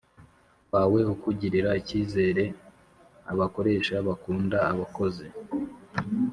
Wawe 0.73 0.99
Akugirira 1.13 1.69
Ikizere 1.81 2.43
Abakoresha 3.31 3.95
Bakunda 4.07 4.57
Abakozi 4.71 5.27